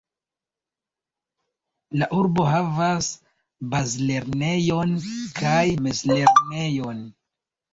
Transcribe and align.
La 2.03 2.07
urbo 2.21 2.47
havas 2.53 3.11
bazlernejon 3.75 4.97
kaj 5.41 5.63
mezlernejon. 5.89 7.07